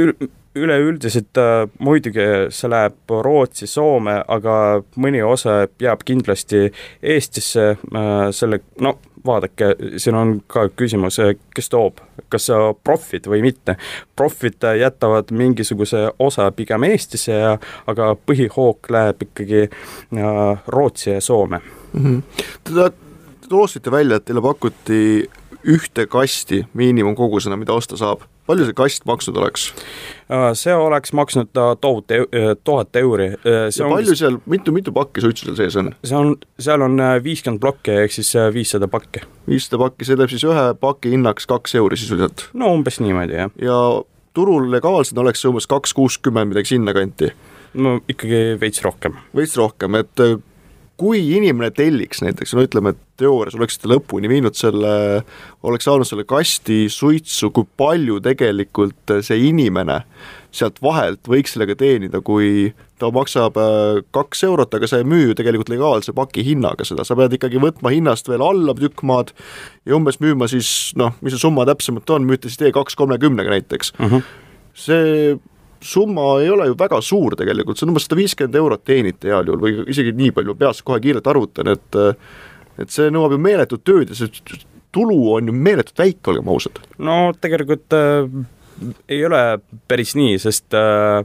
[0.00, 4.56] ül-, üleüldiselt äh, muidugi see läheb Rootsi, Soome, aga
[5.00, 6.68] mõni osa jääb kindlasti
[7.02, 11.18] Eestisse äh, selle, no vaadake, siin on ka küsimus,
[11.54, 12.48] kes toob, kas
[12.84, 13.76] profid või mitte.
[14.16, 21.60] profid jätavad mingisuguse osa pigem Eestisse ja, aga põhihoog läheb ikkagi äh, Rootsi ja Soome
[21.92, 22.04] mm.
[22.04, 22.22] -hmm.
[22.64, 22.90] Te
[23.48, 25.30] toosite välja, et teile pakuti
[25.64, 29.70] ühte kasti miinimumkogusena, mida osta saab palju see kast maksnud oleks?
[30.30, 33.32] Äh, see oleks maksnud äh, tohutu, äh, tuhat euri.
[33.44, 35.92] ja palju seal, mitu, mitu pakki suitsu seal sees on?
[36.06, 39.24] see on, seal on viiskümmend plokki, ehk siis viissada pakki.
[39.50, 42.48] viissada pakki, see teeb siis ühe paki hinnaks kaks euri sisuliselt?
[42.54, 43.54] no umbes niimoodi, jah.
[43.62, 43.78] ja
[44.36, 47.32] turul legaalselt oleks see umbes kaks kuuskümmend, midagi sinnakanti?
[47.80, 49.18] no ikkagi veits rohkem.
[49.36, 50.26] veits rohkem, et
[51.00, 54.92] kui inimene telliks näiteks, no ütleme, et teoorias oleksite lõpuni viinud selle,
[55.64, 60.02] oleks saanud selle kasti suitsu, kui palju tegelikult see inimene
[60.52, 65.30] sealt vahelt võiks sellega teenida, kui ta maksab äh, kaks eurot, aga sa ei müü
[65.30, 69.32] ju tegelikult legaalse paki hinnaga seda, sa pead ikkagi võtma hinnast veel alla tükk maad
[69.88, 73.94] ja umbes müüma siis noh, mis see summa täpsemalt on, müüte siis T2 kolmekümnega näiteks
[73.96, 74.04] uh.
[74.04, 74.16] Mhm.
[74.16, 74.34] -huh.
[74.74, 75.38] see
[75.80, 79.48] summa ei ole ju väga suur tegelikult, see on umbes sada viiskümmend eurot teenite heal
[79.48, 82.00] juhul või isegi nii palju, peast kohe kiirelt arvutan, et
[82.80, 84.60] et see nõuab ju meeletut tööd ja see
[84.94, 86.80] tulu on ju meeletult väike, olgem ausad.
[86.98, 88.24] no tegelikult äh
[89.08, 91.24] ei ole päris nii, sest äh,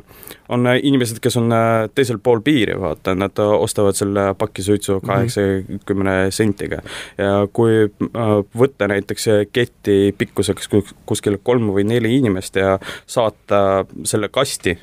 [0.49, 5.07] on inimesed, kes on äh, teisel pool piiri, vaata, nad ostavad selle paki suitsu mhm.
[5.07, 6.81] kaheksakümne sentiga.
[7.17, 10.69] ja kui äh, võtta näiteks keti pikkuseks
[11.05, 14.77] kuskil kolm või neli inimest ja saata selle kasti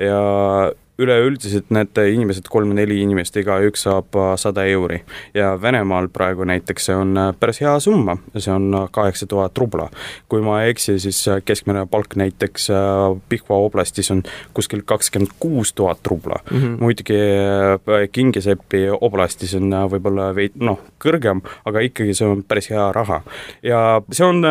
[0.00, 0.20] ja
[0.98, 5.02] üleüldiselt need inimesed, kolm-neli inimest, igaüks saab äh, sada euri.
[5.34, 9.58] ja Venemaal praegu näiteks see on äh, päris hea summa, see on äh, kaheksa tuhat
[9.58, 9.90] rubla.
[10.28, 12.68] kui ma ei eksi, siis keskmine palk näiteks
[13.28, 14.22] Pihkva oblastis on
[14.54, 16.56] kuskil kakskümmend kuus tuhat rubla mm.
[16.56, 16.80] -hmm.
[16.80, 17.20] muidugi
[18.12, 23.20] Kingisepi oblastis on võib-olla veid-, noh, kõrgem, aga ikkagi see on päris hea raha.
[23.62, 24.42] ja see on,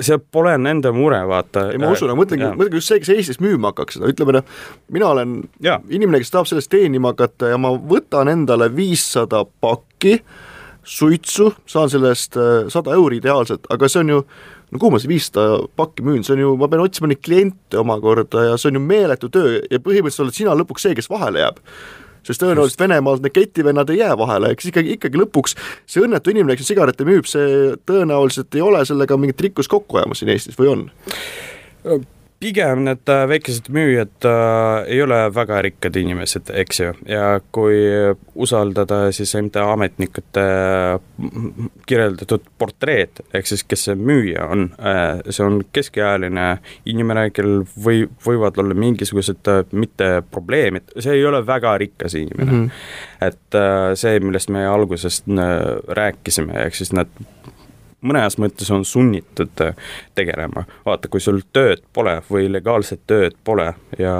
[0.00, 1.70] see pole nende mure, vaata.
[1.70, 4.44] ei, ma usun, aga mõtlengi, mõtlengi just see, kes Eestis müüma hakkaks seda, ütleme noh,
[4.90, 10.18] mina olen ja inimene, kes tahab sellest teenima hakata ja ma võtan endale viissada pakki,
[10.82, 14.22] suitsu, saan selle eest äh, sada euri ideaalselt, aga see on ju
[14.72, 17.78] no kuhu ma see viissada pakki müün, see on ju, ma pean otsima neid kliente
[17.78, 21.44] omakorda ja see on ju meeletu töö ja põhimõtteliselt oled sina lõpuks see, kes vahele
[21.44, 21.60] jääb
[22.26, 25.56] sest tõenäoliselt Venemaal need ketivennad ei jää vahele, eks ikkagi, ikkagi lõpuks
[25.90, 30.22] see õnnetu inimene, kes sigarette müüb, see tõenäoliselt ei ole sellega mingit rikkust kokku ajamas
[30.22, 30.84] siin Eestis või on?
[32.42, 37.78] Pigem need äh, väikesed müüjad äh, ei ole väga rikkad inimesed, eks ju, ja kui
[38.34, 40.44] usaldada siis MTA ametnikute
[41.86, 46.48] kirjeldatud portreed, ehk siis kes see müüja on äh,, see on keskealine
[46.88, 52.50] inimene, kellel või, võivad olla mingisugused äh, mitte probleemid, see ei ole väga rikas inimene
[52.52, 52.66] mm.
[52.66, 53.28] -hmm.
[53.28, 57.22] et äh, see, millest me algusest äh, rääkisime, ehk siis need
[58.02, 59.74] mõnes mõttes on sunnitud äh,
[60.14, 60.64] tegelema.
[60.86, 64.14] vaata, kui sul tööd pole või legaalset tööd pole ja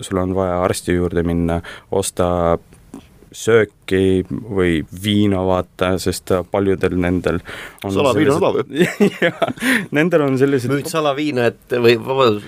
[0.00, 1.60] sul on vaja arsti juurde minna,
[1.90, 2.58] osta
[3.34, 7.40] sööki või viina, vaata, sest paljudel nendel
[7.82, 8.86] salaviin on odav ju.
[9.96, 11.96] nendel on sellised müüd salaviina, et või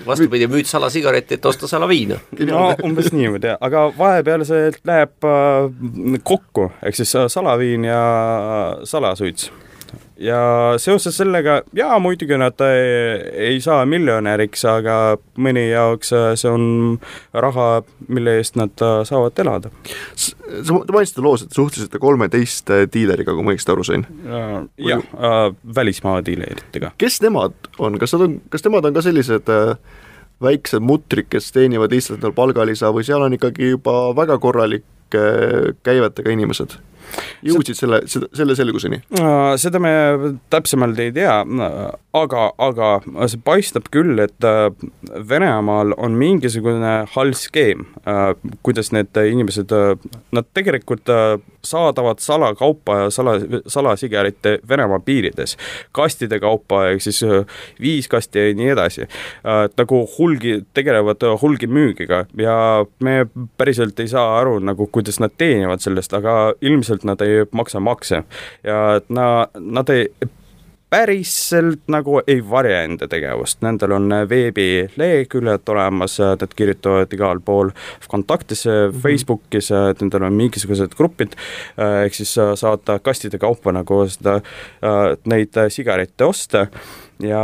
[0.07, 2.21] vastupidi, müüd salasigaretti, et osta salaviina.
[2.47, 8.01] no umbes niimoodi, aga vahepeal see läheb äh, kokku, ehk siis salaviin ja
[8.87, 9.51] salasuits
[10.19, 10.39] ja
[10.81, 13.19] seoses sellega, jaa, muidugi nad ei,
[13.51, 14.95] ei saa miljonäriks, aga
[15.41, 16.65] mõni jaoks äh, see on
[17.33, 17.67] raha,
[18.07, 19.71] mille eest nad äh, saavad elada.
[20.15, 24.07] sa, te mainisite loos, et suhtlesite kolmeteist äh, diileriga, kui ma õigesti aru sain?
[24.81, 25.37] jah äh,,
[25.75, 26.93] välismaa diileritega.
[26.97, 29.53] kes nemad on, kas nad on, kas nemad on ka sellised
[30.43, 35.23] väiksed mutrid, kes teenivad lihtsalt endale palgalisa või seal on ikkagi juba väga korralike
[35.85, 36.77] käivetega inimesed?
[37.45, 39.01] Jõudsid selle, selle, selle selguseni?
[39.61, 39.93] seda me
[40.53, 41.37] täpsemalt ei tea,
[42.17, 42.91] aga, aga
[43.29, 44.69] see paistab küll, et äh,
[45.29, 48.31] Venemaal on mingisugune hall skeem, äh,
[48.65, 49.95] kuidas need inimesed, äh,
[50.35, 51.09] nad tegelikult
[51.67, 53.35] saadavad salakaupa ja sala,
[53.67, 55.57] salasigarette Venemaa piirides,
[55.95, 57.21] kastide kaupa, ehk siis
[57.81, 59.07] viis kasti ja nii edasi.
[59.77, 62.57] nagu hulgi, tegelevad hulgimüügiga ja
[63.03, 67.79] me päriselt ei saa aru nagu, kuidas nad teenivad sellest, aga ilmselt nad ei maksa
[67.79, 68.23] makse.
[68.63, 70.07] Ja na, nad ei
[70.89, 77.73] päriselt nagu ei varja enda tegevust, nendel on veebileheküljed olemas, nad kirjutavad igal pool
[78.07, 79.01] Kontaktis mm, -hmm.
[79.01, 79.69] Facebookis,
[80.01, 81.35] nendel on mingisugused grupid,
[82.05, 84.39] ehk siis saad kastide kaupa nagu seda,
[85.25, 86.67] neid sigarette osta
[87.23, 87.43] ja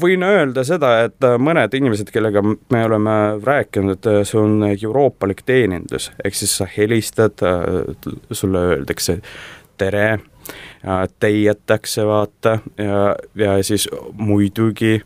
[0.00, 6.10] võin öelda seda, et mõned inimesed, kellega me oleme rääkinud, et see on euroopalik teenindus,
[6.24, 7.40] ehk siis sa helistad,
[8.32, 9.20] sulle öeldakse
[9.80, 10.20] tere
[11.20, 15.00] täietakse, vaata, ja, ja siis muidugi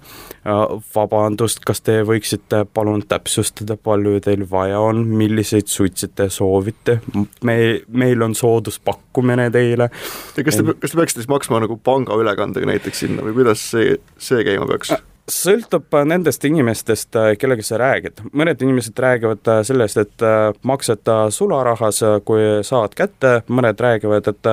[0.95, 6.99] vabandust, kas te võiksite palun täpsustada, palju teil vaja on, milliseid suitse te soovite,
[7.45, 7.57] me,
[7.89, 9.89] meil on sooduspakkumine teile.
[10.37, 13.99] ja kas te, kas te peaksite siis maksma nagu pangaülekandega näiteks sinna või kuidas see,
[14.19, 14.95] see käima peaks?
[15.31, 18.21] Sõltub äh, nendest inimestest, äh, kellega sa räägid.
[18.33, 20.25] mõned inimesed räägivad äh, sellest, et
[20.63, 24.49] maksad sularahas, kui saad kätte, mõned räägivad, et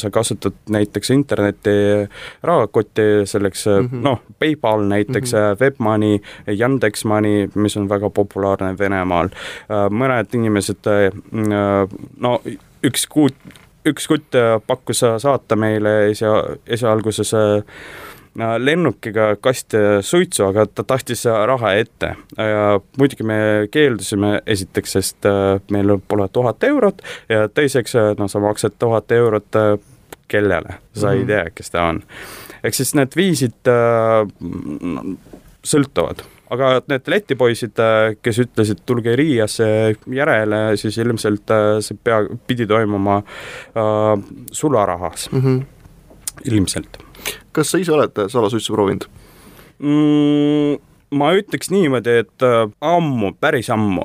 [0.00, 1.70] sa kasutad näiteks interneti
[2.42, 4.02] rahakotti selleks mm -hmm.
[4.04, 5.60] noh, PayPal näiteks mm, -hmm.
[5.60, 6.18] Webmoney,
[6.58, 9.28] Yandex Money, mis on väga populaarne Venemaal.
[9.90, 10.84] mõned inimesed,
[12.16, 12.42] no
[12.82, 13.34] üks kuut,
[13.84, 14.32] üks kutt
[14.66, 16.24] pakkus saata meile esi,
[16.66, 17.34] esialguses
[18.38, 19.74] lennukiga kast
[20.06, 23.38] suitsu, aga ta tahtis raha ette ja muidugi me
[23.70, 29.12] keeldusime esiteks, sest äh, meil pole tuhat eurot ja teiseks, äh, no sa maksad tuhat
[29.12, 29.72] eurot äh,
[30.30, 31.12] kellele, sa mm -hmm.
[31.12, 31.26] ei mhm.
[31.26, 32.02] tea, kes ta on.
[32.64, 34.28] ehk siis need viisid äh,
[35.66, 37.78] sõltuvad aga need letipoisid,
[38.22, 45.62] kes ütlesid, tulge Riiasse järele, siis ilmselt see pea, pidi toimuma äh, sularahas mm, -hmm.
[46.44, 47.09] ilmselt
[47.52, 49.08] kas sa ise oled salasuitsu proovinud
[49.78, 50.78] mm,?
[51.10, 54.04] ma ütleks niimoodi, et äh, ammu, päris ammu.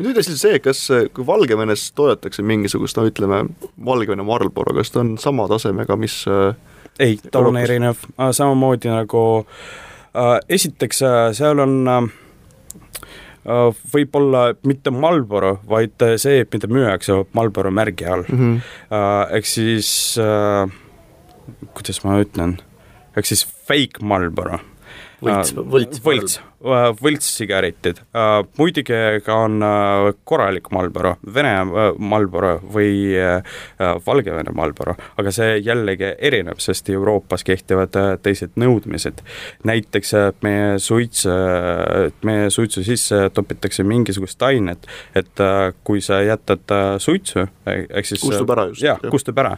[0.00, 3.42] nüüd siis see, kas, kui Valgevenes toodetakse mingisugust, no ütleme,
[3.84, 6.54] Valgevene Marlboro, kas ta on sama tasemega, mis äh,
[6.98, 11.02] ei, ta on erinev, äh, samamoodi nagu äh, esiteks
[11.36, 12.08] seal on äh,
[13.92, 18.38] võib-olla mitte Marlboro, vaid see, mida müüakse Marlboro märgi all mm.
[18.38, 19.36] -hmm.
[19.36, 20.72] ehk siis äh,
[21.74, 22.56] kuidas ma ütlen
[23.16, 24.60] ehk siis fake Marlboro.
[25.24, 26.02] võlts, võlts.
[26.04, 28.00] võlts, võltssigaretid.
[28.58, 29.60] muidugi ka on
[30.24, 31.52] korralik Marlboro, Vene
[31.98, 33.12] Marlboro või
[34.06, 39.20] Valgevene Marlboro, aga see jällegi erineb, sest Euroopas kehtivad teised nõudmised.
[39.64, 41.26] näiteks meie suits,
[42.24, 45.44] meie suitsu sisse topitakse mingisugust ainet, et
[45.84, 48.82] kui sa jätad suitsu, ehk siis kustub ära just.
[48.82, 49.56] jah, kustub ära.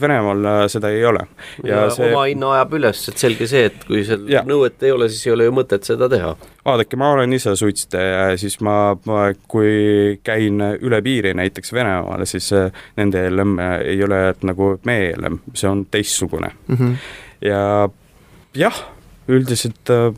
[0.00, 1.26] Venemaal seda ei ole.
[1.62, 2.10] ja, ja see...
[2.12, 5.36] oma hinna ajab üles, et selge see, et kui seal nõuet ei ole, siis ei
[5.36, 6.34] ole ju mõtet seda teha.
[6.64, 12.26] Vaadake, ma olen ise suitsetaja ja siis ma, ma, kui käin üle piiri näiteks Venemaale,
[12.26, 16.76] siis äh, nende ELM ei ole nagu meie ELM, see on teistsugune mm.
[16.76, 16.94] -hmm.
[17.48, 17.88] ja
[18.54, 18.84] jah
[19.28, 20.14] üldiselt äh,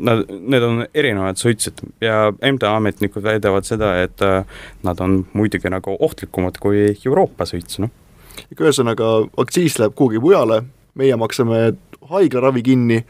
[0.00, 4.44] nad, need on erinevad suitsud ja MTA ametnikud väidavad seda, et äh,
[4.82, 7.90] nad on muidugi nagu ohtlikumad kui Euroopa suits, noh.
[8.60, 10.62] ühesõnaga, aktsiis läheb kuhugi mujale,
[10.94, 11.72] meie maksame
[12.12, 13.00] haiglaravi kinni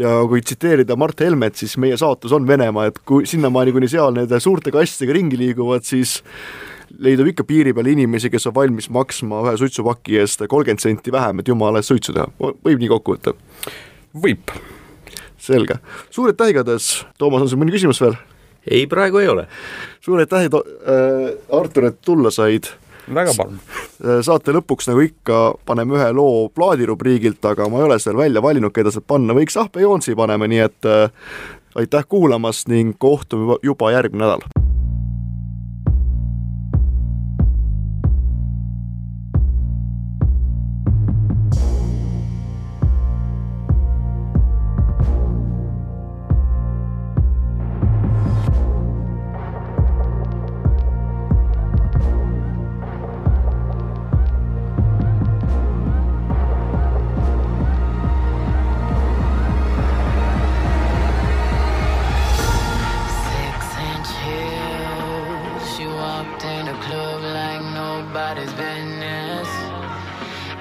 [0.00, 4.14] ja kui tsiteerida Mart Helmet, siis meie saatus on Venemaa, et kui sinnamaani, kuni seal
[4.16, 6.20] nende suurte kassidega ringi liiguvad, siis
[7.04, 11.40] leidub ikka piiri peal inimesi, kes on valmis maksma ühe suitsupaki eest kolmkümmend senti vähem,
[11.40, 13.34] et jumala eest suitsu teha, võib nii kokku võtta?
[14.24, 14.54] võib.
[15.44, 15.76] selge,
[16.14, 18.16] suur aitäh igatahes, Toomas, on sul mõni küsimus veel?
[18.64, 19.46] ei, praegu ei ole.
[20.04, 22.70] suur aitäh äh,, Artur, et tulla said
[23.08, 23.60] väga palun.
[24.04, 28.42] Äh, saate lõpuks, nagu ikka, paneme ühe loo plaadirubriigilt, aga ma ei ole seal välja
[28.44, 31.32] valinud, keda sealt panna, võiks Ahpe Joonsi paneme, nii et äh,
[31.80, 34.63] aitäh kuulamast ning kohtume juba järgmine nädal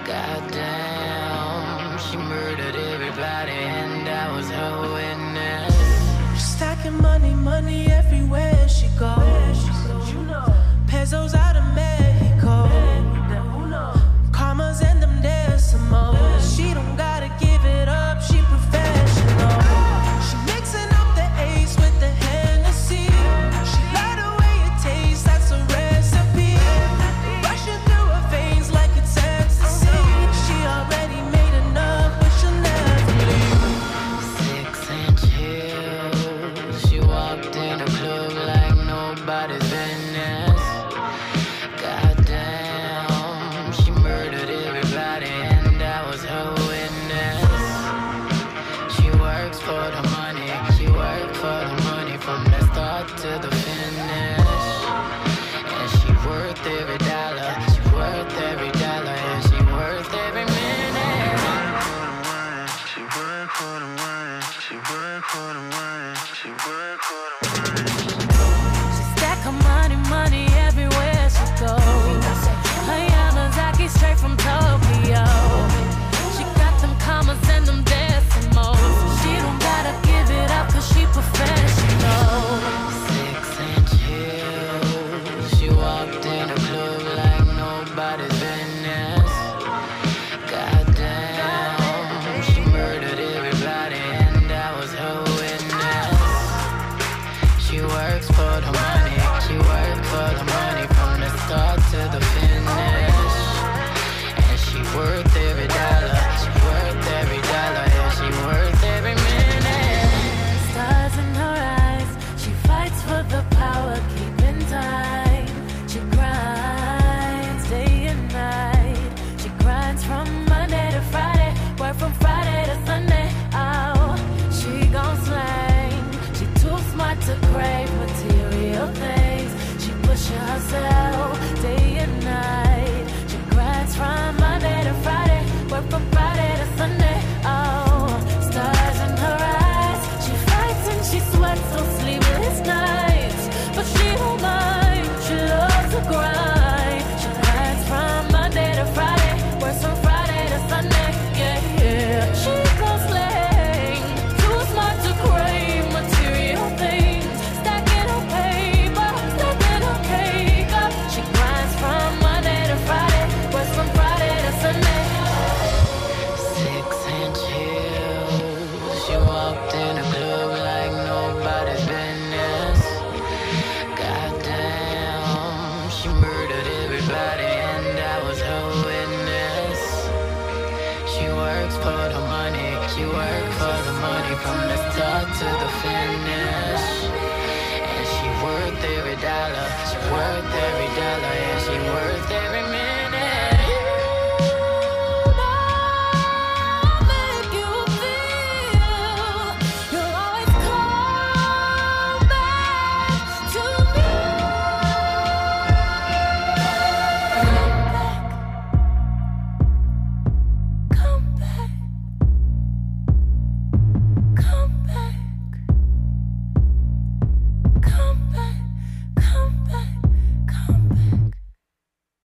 [0.06, 6.44] Goddamn, she murdered everybody, and I was her witness.
[6.54, 8.03] Stacking money, money.